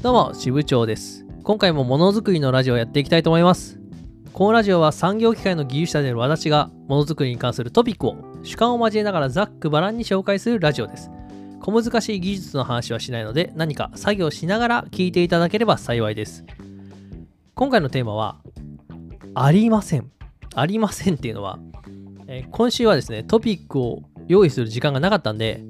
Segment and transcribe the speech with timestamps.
[0.00, 1.26] どうも、支部長です。
[1.42, 3.80] 今回もものづくりのラジオをやっていきたいと思います。
[4.32, 11.10] このラジオは産業機械の技術者である私がものづくりに関するトピックを主観を交えながらざっくばらんに紹介するラジオです。
[11.60, 16.44] 小難しい技術の話はしないので何か作業しながら聞いていただければ幸いです。
[17.56, 18.36] 今回のテーマは、
[19.34, 20.12] ありません。
[20.54, 21.58] ありませんっていうのは、
[22.28, 25.64] えー今週はですね、トピックを用意する時間がなかったんで、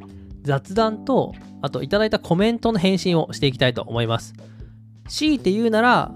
[0.49, 4.33] 雑談と、あといただいたコメントの返信をしていきたいと思います。
[5.09, 6.11] 強いて言うなら、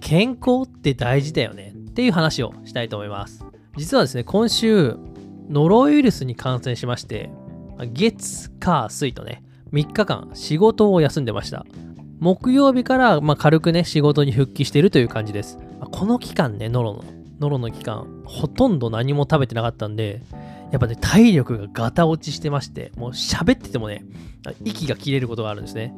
[0.00, 3.44] 健康って大事だよねっていう話をしたいと思います。
[3.76, 4.96] 実はですね、今週、
[5.48, 7.28] ノロウイルスに感染しまして、
[7.92, 11.66] 月、火、水とね、3日間仕事を休んでました。
[12.20, 15.58] 木曜日から、ま、軽くね、仕事に復帰してるという感じです。
[15.90, 17.04] この期間ね、ノロの、
[17.40, 20.22] ノロの期間、ほとんど何も食べてなかったんで、
[20.72, 24.04] やっぱね、体力がガタ落ちしてまして、もう喋っててもね、
[24.64, 25.94] 息が切れることがあるんですね。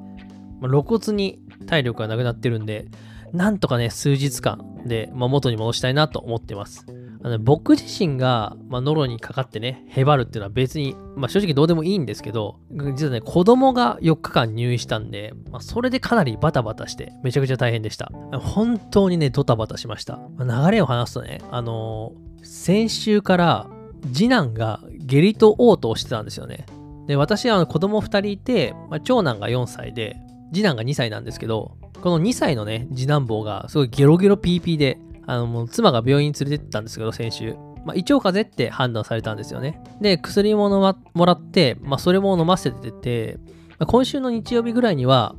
[0.61, 2.87] まあ露骨に体力がなくなってるんで、
[3.33, 6.87] なんとかね、数日間で、まあ、元に戻したいなと思ってます。
[7.23, 18.11] あの僕自身が、まあ、ノロにかかってね、へばるっていうのは別に、まあ、正直どうでもいいんですけど、実はね、子供が4日間入院したんで、まあ、それでかなりバタバタして、めちゃくちゃ大変でした。
[18.41, 20.19] 本当にね、ドタバタしました。
[20.37, 23.67] まあ流れを話すとね、あのー先週から
[24.13, 26.67] 次男が下痢と嘔吐をしてたんですよね。
[27.07, 30.17] で、私は子供2人いて、まあ、長男が4歳で、
[30.53, 37.57] 次男が2歳なんですけど、この2歳のね、次男坊がすごいゲロゲロピーピーで、あのもう妻が病院に連れてったんですけど、先週。
[37.85, 39.81] まあ、胃腸風邪って判断されたんですよね。
[40.01, 43.39] で、薬ものまもらって、まあ、それも飲ませてて、
[43.79, 45.35] まあ今週の日曜日ぐらいには、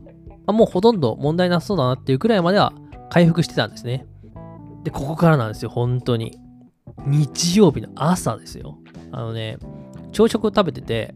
[0.47, 2.73] まもうほとんど問題なさそうだなっていうくらいまでは
[3.11, 4.07] 回復してたんですね。
[4.83, 6.39] で、ここからなんですよ、本当に。
[7.05, 8.79] 日曜日の朝ですよ。
[9.11, 9.57] あのね、
[10.11, 11.15] 朝食を食べてて、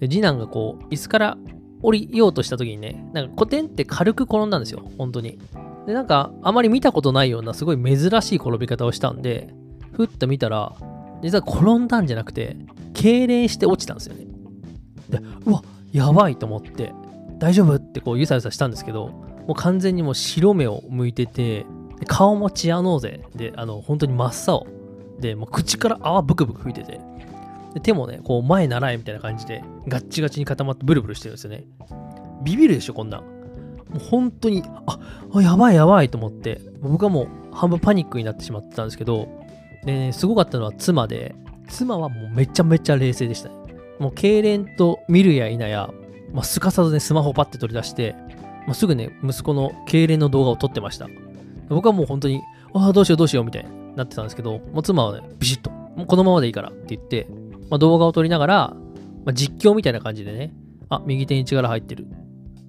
[0.00, 1.38] で次男がこう、椅子から
[1.82, 5.38] 降りようとした時にね、なんかコテンって軽く転んだんですよ、本当に。
[5.86, 9.54] で、なんか、あまり見たことないような、すごい珍しい転び方をしたんで、
[9.92, 10.74] ふっと見たら、
[11.22, 12.56] 実は転んだんじゃなくて、
[12.94, 14.26] 痙攣して落ちたんですよね。
[15.08, 15.62] で、うわ、
[15.92, 16.92] やばいと思って、
[17.38, 19.08] 大丈夫ってこう、ゆさゆさしたんですけど、
[19.46, 21.66] もう完全にもう白目を向いてて、
[22.06, 24.66] 顔もチアノーゼで、あの、本当に真っ青。
[25.20, 27.00] で、もう口から泡ブクブク吹いてて、
[27.74, 31.64] で手もね、こう前習えみたいな感じで、ガッチガチに固まってブルブルしてるんですよね。
[32.42, 33.20] ビビるでしょ、こんなん。
[33.20, 33.26] も
[33.96, 34.98] う本当に、あ、
[35.32, 39.28] あやばいやばいと思って、僕はもう半分パニックになってしまってたんですけど、
[39.84, 41.34] で、ね、すごかったのは妻で、
[41.68, 43.54] 妻はもうめちゃめちゃ冷静でしたね。
[43.98, 45.90] もう痙攣と見るや否や、
[46.32, 48.14] まあ、すかさずね、スマホパッて取り出して、
[48.66, 51.08] まあ、すぐね、息子の痙攣の動画を撮ってました。
[51.68, 52.40] 僕はもう本当に、
[52.74, 57.26] ああ、どうしようどうしようみたいになってたんですけど、もう妻はね、ビシッと、もうこのままでいいからって言って、
[57.70, 58.76] まあ、動画を撮りながら、
[59.24, 60.52] まあ、実況みたいな感じでね、
[60.88, 62.06] あ、右手に力入ってる。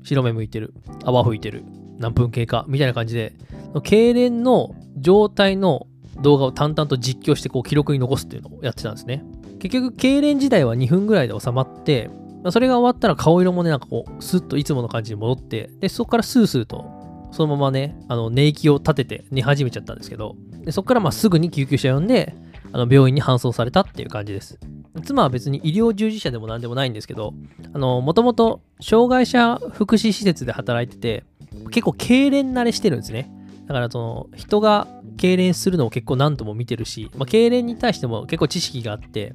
[0.04, 0.74] 白目向いてる。
[1.04, 1.64] 泡吹いてる。
[1.98, 3.34] 何分経過みたいな感じで、
[3.74, 5.88] 痙攣の状態の
[6.22, 9.24] 動画を淡々と実況してこう記録に残すっていうのをやってたんですね。
[9.60, 12.10] 結局、痙攣時代は2分ぐらいで収まって、
[12.50, 16.86] それが終わったら顔色もね、なんかこう、スッといつもの感じに戻って、で、そこからスースーと、
[17.32, 22.36] そのままね、あの、寝息を立てて寝始めちゃったんですけど、でそこからまあすぐに救急車呼んで、
[22.74, 24.60] あの病院に搬送されたっていう感じです。
[25.04, 27.34] 妻は別に医療従事者でも何でもないんですけど、
[27.74, 31.24] もともと障害者福祉施設で働いてて、
[31.72, 33.32] 結構痙攣慣れしてるんですね。
[33.68, 34.88] だからその、人が
[35.18, 39.34] 痙攣するのを結構何度も見てるし、まあ、痙攣に対しても結構知識があって、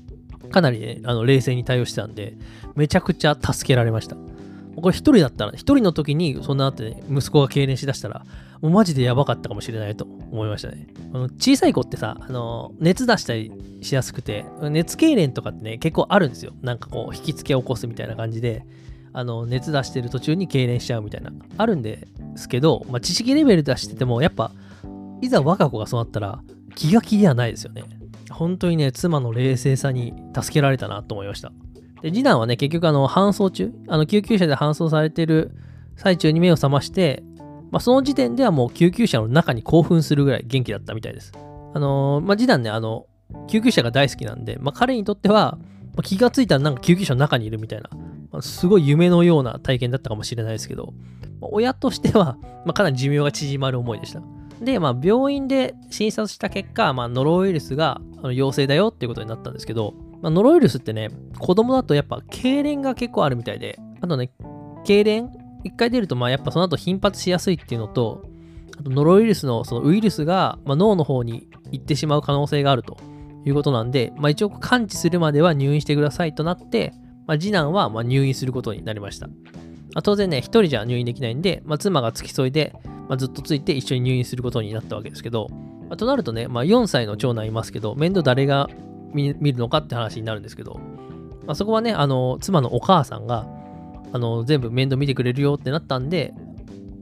[0.50, 2.36] かなりね、あの冷静に対応してたんで、
[2.74, 4.16] めちゃくちゃ助けられました。
[4.80, 8.24] これ一人だったら、一人の時にそんなあって、ね、息子が痙攣しだしたら、
[8.60, 10.86] もうマジでやばかったかもしれないと思いましたね。
[11.12, 16.52] あの小さい子ってさ、あの熱出したりしやすくて、熱痙攣とかってね、結構あるんですよ。
[16.62, 18.64] なんかこう、引きつけ起こすみたいな感じで、
[19.12, 24.50] あの熱出してる途中に痙攣しちゃうみたいな、あるんですけど、まあ、知識レベル出してても、やっぱ、
[25.22, 26.42] いざ我が子がそうなったら、
[26.74, 27.84] 気が気ではないですよね。
[28.30, 31.52] 本当にね、妻の冷静さに助けられたなと思いました。
[32.02, 35.52] で、次男はね、結局、あの、搬送中、あの、救急車で搬送されてる
[35.96, 37.22] 最中に目を覚まして、
[37.70, 41.32] まあ、その時点ではもう救急車の中に興奮するぐらい元気だったみたいです。
[41.74, 43.06] あのーまあ、次男ね、あの、
[43.48, 45.58] 救急車が大好きなんで、まあ、彼にとっては、
[45.96, 47.90] まあ気がついたらなんか救急車の中にいるみたいな、
[48.30, 50.92] まあすごい夢のような体験だったかもしれないですけど、
[51.40, 54.22] まあ親としては、まあ、かなり寿命が縮まる思いでした。
[54.60, 58.00] で、まあ、病院で診察した結果、まあ、ノロウイルスが
[58.32, 64.30] 陽性だよっていうことになったんですけど、まあ、ノロウイルスってね、子供だとやっぱ痙攣が結構あるみたいで、あとね、
[64.84, 65.28] 痙攣？
[65.64, 68.24] 一回出ると、まあ、やっぱその後頻発しやすいっていうのと、
[68.78, 72.96] あとノロウイルスのそのウイルスが、まあ、脳の方に行ってしまう可能性があると
[73.44, 76.92] いうことなんで、まあ、一応感知するまでは入院してくださいとなって、
[77.26, 79.28] まあ、次男はま入院することになりました。
[79.94, 82.74] ま、当然ね、一人じゃ入院できないんで、ま、妻が付き添いで、
[83.08, 85.48] ま、ずっとついて一緒に入院することになったわけですけど、
[85.88, 88.68] ま、となるとね、まあ、4歳の長男いますけど、面倒誰が
[89.16, 90.80] 見るのかって話になるんですけど、
[91.46, 93.46] まあ、そこはね、あの、妻のお母さんが、
[94.12, 96.34] あの、全部面倒見てくれるよってなったんで、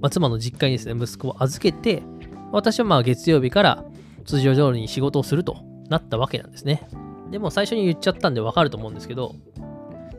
[0.00, 2.02] まあ、妻の実家にですね、息子を預けて、
[2.52, 3.84] 私はまあ月曜日から
[4.25, 5.56] 通常通りに仕事をすると
[5.88, 6.87] なったわけなんですね。
[7.31, 9.34] でも最初に言っちゃったんでわかると思うんですけど、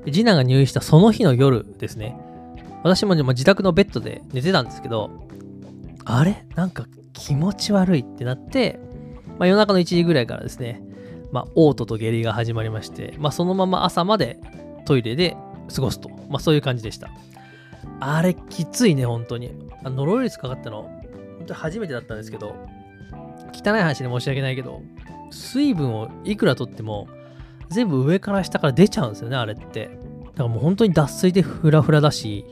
[0.06, 2.18] 次男が入院したその日の夜ですね、
[2.84, 5.28] 私も自宅のベッドで寝てたんですけど、
[6.04, 6.46] あれ？
[6.56, 8.80] なんか気持ち悪いってなって、
[9.40, 10.84] まあ、夜中の1時ぐらいからですね、
[11.36, 14.40] まあ、嘔吐と下痢が始まりまして、まあ、そのまま朝まで
[14.86, 15.36] トイレで
[15.76, 17.10] 過ごすと、まあ、そういう感じでした。
[18.00, 19.52] あれ、きついね、本当に。
[19.84, 20.84] あノロウイルスかかったの、
[21.40, 22.56] 本当初めてだったんですけど、
[23.54, 24.82] 汚い話で申し訳ないけど、
[25.30, 27.10] 水分をいくら取っても、
[27.70, 29.90] 全部上から下から出ちゃうんですよね、あれって。
[30.28, 32.46] だからもう本当に脱水でフラフラだし、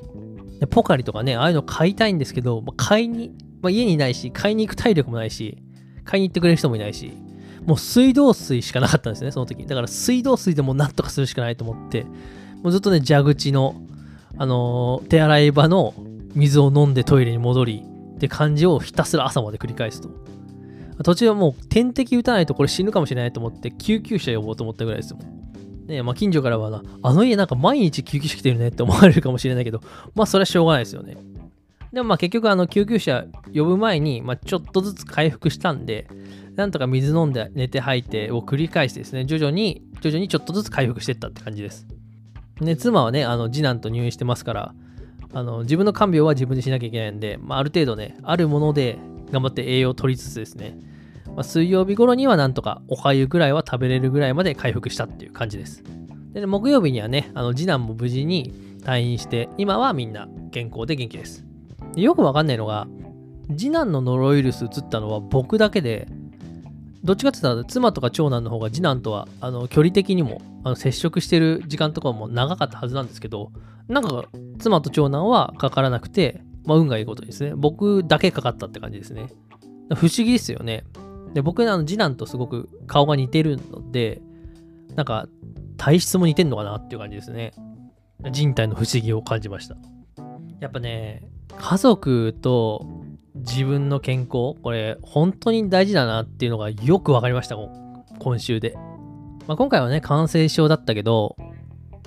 [0.69, 3.31] ポカリとかね、ああいうの買いたいんですけど、まあ、買いに、
[3.61, 5.63] まあ、家にいないし、買いに行く体力もないし、
[6.03, 7.13] 買いに行ってくれる人もいないし、
[7.65, 9.65] もう水道水しかなかったんですね、その時。
[9.65, 13.75] だから水道水でもなんとかするしかないと思って、もうずっとね、蛇口の、
[14.37, 15.93] あのー、手洗い場の
[16.35, 17.83] 水を飲んでトイレに戻り
[18.15, 20.09] って感じをひたすら朝まで繰り返すと。
[21.03, 25.87] 途中はもう点滴打たないとこれ死ぬかもしれないと思って救急車呼ぼうと思ったぐらいですもん。
[25.87, 29.81] ねまあ、近所からはな、あの家なんか毎日救急車来てるねって思われるかもしれないけど、
[30.15, 31.17] まあそれはしょうがないですよね。
[31.93, 36.07] でもまあ結局あの救急車呼ぶ前に、まあ、ちょっとずつ回復したんで、
[36.55, 41.85] なんとか水飲んで寝て吐いてを繰り返してですね、徐々に、徐々にちょっとずつ回復していったって感じです。
[42.61, 44.75] ね、妻はね、あの次男と入院してますから、
[45.33, 48.97] あの自分の看病は自分でしなきゃいけないんで、まあ、ある程度ね、あるもので
[49.31, 50.77] 頑張って栄養を取りつつですね、
[51.27, 55.83] まあ、水曜日頃にはなんとかおかゆぐらいは食べれるぐらいまで回復したっていう感じです。
[56.33, 61.52] で、木曜日にはね、あの次男も無事に退院して、今はみんな健康で元気です。
[61.95, 62.87] よくわかんないのが、
[63.49, 66.07] 次男のノロウイルス移ったのは僕だけで、
[67.03, 73.51] どっちかって言ったら妻とか長男の方が次男とはあの距離的にもあの接触してる時間とかも長かったはずなんですけど
[73.89, 74.25] なんか
[74.59, 77.53] 妻と長男はかからなくて、まあ、運がいいことですね。
[77.55, 79.27] 僕だけかかったって感じですね。
[79.95, 80.85] 不思議ですよね。
[81.33, 84.21] で僕あの次男とすごく顔が似てるので
[84.95, 85.27] なんか
[85.75, 87.51] 体質も似てんのかなっていう感じですね。
[88.31, 89.75] 人体の不思議を感じました。
[90.61, 91.27] やっぱね
[91.59, 92.85] 家族と
[93.35, 97.57] 自分の健康、これ本当に大事だなっていうのがよく分かりました、
[98.19, 98.75] 今週で。
[99.47, 101.35] まあ、今回はね、感染症だったけど、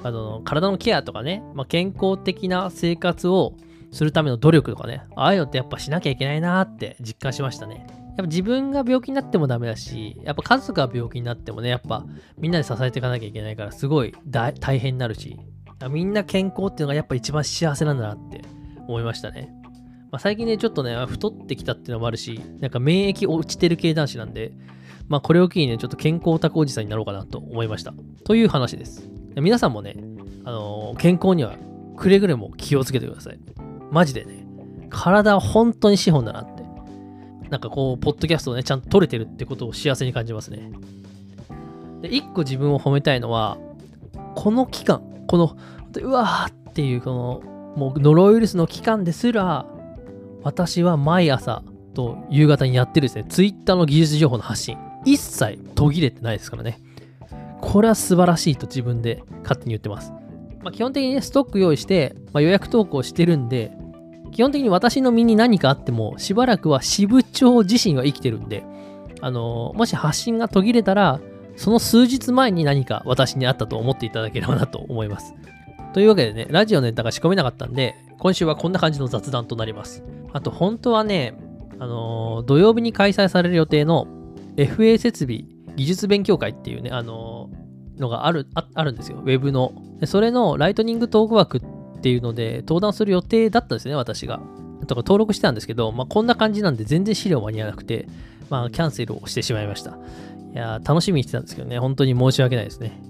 [0.03, 3.55] あの体のケアとかね、まあ、健康的な生活を
[3.91, 7.87] するための努力とかね、ああいうのってやっぱしなきゃいけないなって実感しましたね。
[7.89, 12.05] やっぱ自分が病気になってもダメだし、やっぱ家族が病気になってもね、やっぱ
[12.39, 15.39] みんなで支えていかなきゃいけないから、すごい大変になるし、
[15.91, 18.41] みんな健康っていうのがやっぱ一番幸せなんだなって
[18.87, 19.53] 思いましたね。
[20.11, 24.53] まあ、最近ね、ちょっとね、太ってきたっていうのもあるし、なんか免疫落ちてる系男子なんで、
[25.09, 27.93] まあ、これを機にね、ちょっと健康オタクおじさんになろうかなと思いました。
[28.25, 29.09] という話です。
[29.37, 29.97] 皆さんもね、
[30.45, 31.55] あのー、健康には
[31.97, 33.39] くれぐれも気をつけてください。
[33.91, 34.47] マジでね、
[34.91, 36.65] 体は本当に資本だなって。
[37.51, 40.73] なんかこう、ポッドキャストをね、ちゃんと撮れてるってことを幸せに感じますね。
[42.03, 43.59] で、一個自分を褒めたいのは、
[44.35, 45.57] この期間、この、
[46.01, 47.11] うわーっていう、こ
[47.45, 49.67] の、もうノロウイルスの期間ですら、
[50.43, 51.63] 私は毎朝
[51.95, 56.81] と夕方にやってるですね、Twitter の技術情報の発信、一切途切れてないですからね。
[57.61, 60.13] これは素晴らしいと自分で勝手に言ってます。
[60.63, 63.73] まあ、基本的にね、ストック用意して、まあ、予約投稿してるんで、
[64.33, 68.65] 基本的に私の身に何かあっても、しばらくは支部長自身は生きてるんで、
[69.21, 71.21] あのー、もし発信が途切れたら、
[71.57, 75.35] その数日前に何か私にあったと思っていただければなと思います。
[75.97, 80.05] というわけでね、ラジオのネタが仕込めなかったんで、今週はこんな感じの雑談となります。
[80.35, 81.33] あと、本当はね、
[81.79, 84.07] あのー、土曜日に開催される予定の
[84.57, 89.73] FA 設備技術勉強会っていうね、あのー、のがあるあ、るんですよ、ウェブの。
[90.05, 94.43] それのライトニングトーク枠っていうので、登壇する予定だったんですね、私が。
[94.87, 98.07] とか登録してたんですけど、まあ、こんな感じなんで全然資料間に合わなくて、
[98.51, 99.93] まあ、キャンセルをしてしまいました。
[99.93, 103.01] いや楽しみにしてたんですけどね、本当に申し訳ないですね。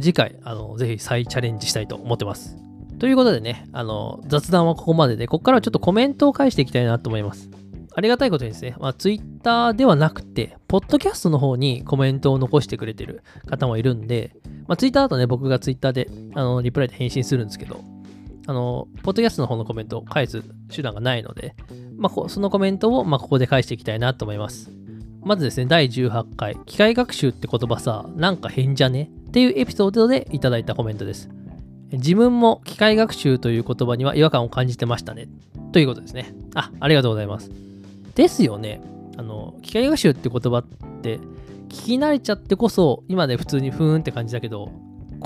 [0.00, 2.56] 次回、あの、ぜひ再チャレンジしたいと思ってます。
[2.98, 7.50] ということでね、あの、雑談はここまでで、ここからはちょっとコメントを返していきたいなと思います。
[7.94, 14.34] ありがたいことにですね、まあ、Twitter ではなくて、ポッドキャストの方にコメントを残してくれてる方もいるんで、
[14.66, 17.80] まあ、Twitter だとね、僕が Twitter で、あの、リプライで返信するんですけど、
[18.46, 21.54] あの、ポッドキャストの方のコメントを返す手段がないので、
[21.96, 24.70] まあ、そのコメントを、まあ、ここで返していきたいなと思います。
[25.22, 29.10] まずですね、第18回、機械学習って言葉さ、なんか変じゃね？
[29.32, 31.30] っていうエピソードでいただいたコメントです。
[31.90, 35.28] 自分も機械学習という言葉には違和感を感じてましたね。
[35.72, 36.34] ということですね。
[36.54, 37.50] あ、ありがとうございます。
[38.14, 38.82] ですよね。
[39.16, 40.64] あの、機械学習って言葉っ
[41.02, 41.18] て
[41.70, 44.70] 聞き慣れちゃってこそ今で普通にふーんって感じだけど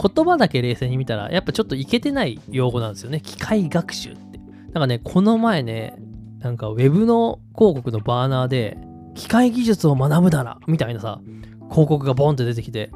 [0.01, 5.97] 言葉だけ冷静に見たらやっぱちょっといけてない用語なんですよね機械学習ってなんかねこの前ね
[6.39, 8.79] なんかウェブの広告のバーナーで
[9.17, 11.21] 機械技術を学ぶならみたいなさ
[11.71, 12.93] 広告がボンって出てきて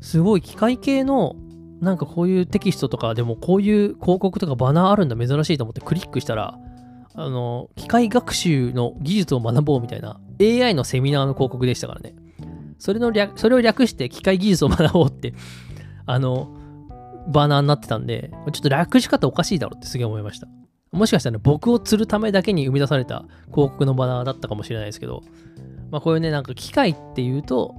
[0.00, 1.36] すごい機械系の
[1.80, 6.58] なんかこういうテキストとかでもこういう広告とかバナーあるんだ珍しいと思ってクリックしたら
[7.14, 12.14] あの機械学習の技術を学ぼうみたいな AI のセミナーの広告でしたからね。
[12.78, 15.34] それの略、それを略して機械技術を学ぼうって、
[16.06, 16.48] あの、
[17.28, 20.48] バナーになってたんで、ちょっと略し方おかしいだろってすげえ思いました。
[20.92, 25.22] もしかしたら、ね、僕を釣るためだけに生み出された広告のバナーだったかもしれないですけど、
[25.90, 27.74] まあこういうね、なんか機械っていうと、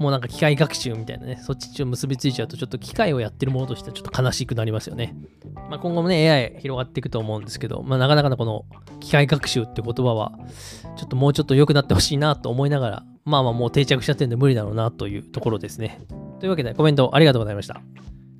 [0.00, 5.14] もうなんか機械学習みたいなね、そっちと結びついちゃうと、ちょっと機械をやってるものとしてはちょっと悲しくなりますよね。
[5.68, 8.64] まあ、今後もね、AI 広がっていくと思うんですけど、まあ、なかなかのこの
[9.00, 10.32] 機械学習って言葉は、
[10.96, 16.00] ちょっともうちょっと良くなってほしいなと思いながら、まあまあもう定着しちゃってるんで無理だろうなというところですね。
[16.40, 17.82] というわけでコメントありがとうございました。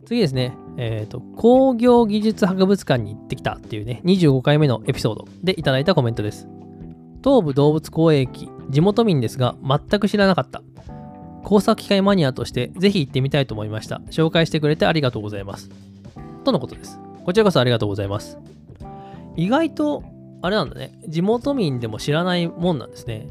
[0.07, 6.49] 次ですね、えっ、ー、と、工業技術博物館に行ってきたっていうね、25回目のエピソードでいただいたコメントです。
[7.23, 10.62] 東武動物公園駅、地元民ですが、全く知らなかった。
[11.44, 14.00] 工作機械マニアとしてぜひ行ってみたいと思いました。
[14.11, 15.70] 紹介してくれてありがとうございます。
[16.44, 16.99] とのことです。
[17.25, 18.38] こちらこそありがとうございます。
[19.37, 20.02] 意外と、
[20.42, 23.28] あれなんだね、地元民でも知らないもんなんですね。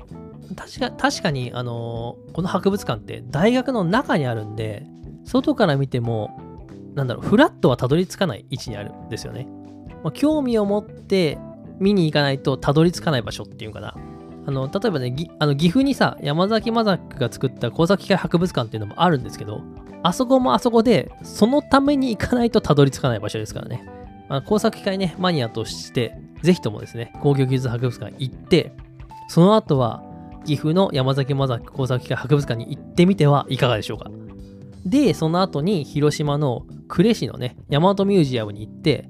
[0.56, 4.86] 確か確かに、あのー、この博物館って大学の中にあるんで、
[5.26, 6.40] 外から見ても、
[6.96, 9.48] なんだろう、フラットはたどり着かない位置にあるんですよね。
[10.04, 11.38] まあ、興味を持って
[11.80, 13.96] 見に行かないとたどり着かない場所っていうかな。
[14.46, 19.62] あの、例えばね、あの岐阜にさ、山崎マザックが作った工作機械博物館っていうのもあるんですけど、
[20.02, 23.86] あそこもあそこで、そのために行かないとたどり着かない場所ですからね。
[24.30, 28.74] まあ、工作機械ね、マニアとして、ぜひともですね、工業技術博物館行って、
[29.28, 30.04] その後は、
[30.46, 34.10] 岐阜の山崎マザック工作機械博物館に行ってみてはいかがでしょうか。
[34.86, 39.10] で、その後に広島の呉市のね、大和ミュージアムに行って、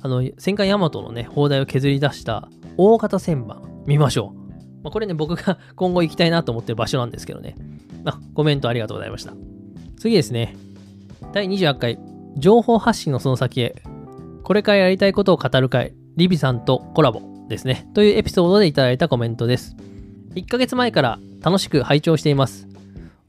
[0.00, 4.41] あの、戦艦大和のね、砲台を削り出した大型旋盤見ましょう。
[4.82, 7.56] まあ、これね、僕が 今後行きたいなと思ってる場所なんですけどね。
[8.04, 9.34] あ、コメントありがとうございました。
[9.96, 10.56] 次ですね。
[11.32, 11.98] 第28回、
[12.36, 13.82] 情報発信のその先へ。
[14.42, 17.88] これからやりたいことを語る会、リビさんとコラボですね。
[17.94, 19.76] というエピソードでいただいたコメントです。
[20.34, 22.66] 1ヶ月前から楽しく拝聴しています。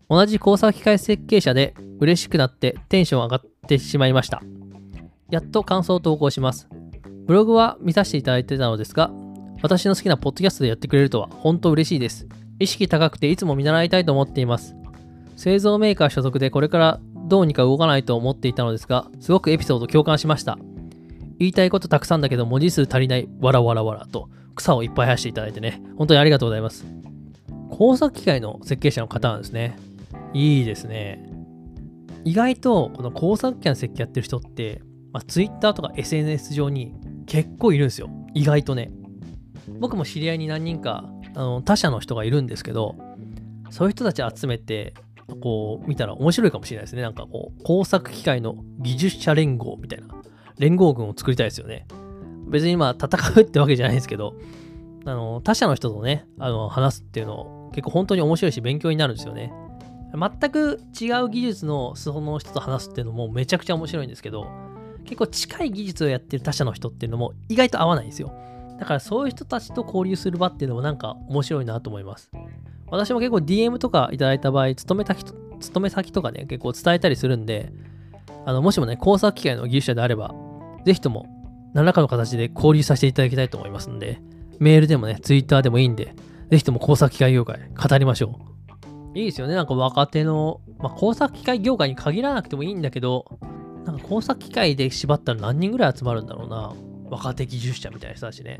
[0.09, 4.41] 同じ工作機械設計者で嬉しくなってテンション上がってしまいました。
[5.29, 6.67] やっと感想を投稿します。
[7.25, 9.11] ブログは見させていただいてたのですが、
[9.63, 12.27] 私の好きなポッドキャストでやってくれるとは本当嬉しいです。
[12.59, 14.75] 意識高くていつも見習いたいと思っています。
[15.37, 20.57] 製造メーカー所属でこれからどうにか動かないと思っていたのですが、すごくエピソード共感しました。
[21.39, 26.85] 言いたいことたくさんだけど文字数足りない、わらわらわらと草をいっぱい生やしていただいてね、本当にありがとうございます。
[27.69, 29.77] 工作機械の設計者の方なんですね。
[30.33, 31.25] いいですね。
[32.25, 34.81] 意外とこの工作機械の設計やってる人って、
[35.13, 36.93] まあ、Twitter とか SNS 上に
[37.27, 38.09] 結構いるんですよ。
[38.33, 38.91] 意外とね。
[39.67, 41.05] 僕も知り合いに何人か
[41.35, 42.95] あの他社の人がいるんですけど
[43.69, 44.93] そういう人たち集めて
[45.41, 47.01] こう見たら面白いかもしれないですね。
[47.01, 50.07] なんかこう工作機械の技術者連合みたいな
[50.57, 51.87] 連合軍を作りたいですよね。
[52.47, 54.35] 別にまあ戦うってわけじゃないですけど
[55.05, 59.53] あの他社の人とねあの話すっていうの結構本当に面白いし勉強になるんですよね。
[60.13, 64.47] 全く違う技術の裾の人と話すっていうのもめちゃくちゃ面白いんですけど
[65.05, 68.31] 結構近い技術をやってる他社の人っていうのも意外と合わないんですよ。
[68.83, 72.29] だからそういう人たちと交流する場っていうのもなんか面白いなと思います。
[72.87, 77.71] 私も結構 DM とかいただいた場合、勤め先勤め先とかね、結構伝えたりするんで、
[78.45, 80.35] あのもしもね、工作機械の技術者であれば、
[80.83, 81.25] ぜひとも
[81.73, 84.19] 何らかの形で交流させていただきたいと思いますんで、
[84.59, 86.13] メールでもね、Twitter でもいいんで、
[86.51, 88.37] ぜひとも工作機械業界語りましょ
[89.15, 89.17] う。
[89.17, 93.39] いいですよね、なんか若手の、まあ、工作機械業界に限らなくてもいいんだけど、
[93.85, 96.73] なんか工作機械で縛ったら何人ぐらい集まるんだろうな。
[97.13, 98.59] 若手技術者みたいな人たちね。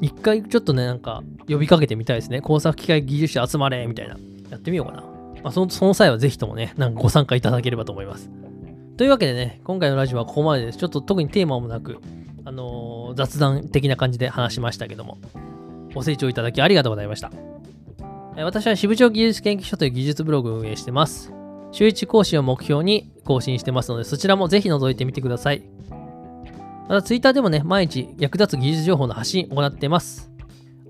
[0.00, 2.40] 一回ちょっとね、なんか呼びかけてみたいですね。
[2.40, 4.16] 工作機械技術者集まれみたいな。
[4.50, 5.02] やってみようかな。
[5.42, 8.30] まあ、そのその際はぜひともね、なんかご参加いただければと思います。
[8.96, 10.78] というわけでね、今回のラジオはここまでです。
[10.78, 11.98] ちょっと特にテーマもなく、
[12.44, 15.18] あのー、雑談的な感じで話しましたけども、
[15.94, 17.30] ご清聴いただきありがとうございました。
[18.36, 21.32] 私は支部長技術研究所という技術ブログを運営してます。
[21.72, 25.62] 週1講師を目標に更新してますので、そちらもぜひ覗いてみてください。
[26.88, 30.30] また Twitter でもね、毎日役立つ技術情報の発信を行っています。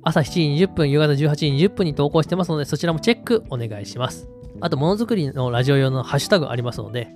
[0.03, 4.29] 朝7時20分、夕方18時20分に投稿してますので、そちらもチェックお願いします。
[4.61, 7.09] あと、ものづくりのラジオ用のハッシュタグありますので、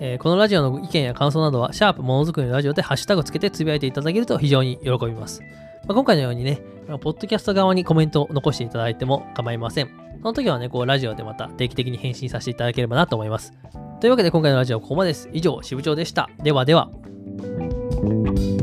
[0.00, 5.40] えーこのラジオの意見や感想などは、シャープものづくりのラジオでハッシュタグつけてつぶやいていただけると非常に喜びます。
[5.86, 6.60] まあ、今回のようにね、
[7.00, 9.88] ポッドキャスト側にコメントを残していただいても構いません。
[10.20, 13.52] その時はね、こうラジオでまた定期的に返信させていただければなと思います。
[14.00, 15.30] というわけで今回のラジオはここまでです。
[15.32, 16.28] 以上、支部長でした。
[16.42, 16.90] ではでは。
[18.04, 18.53] Thank you.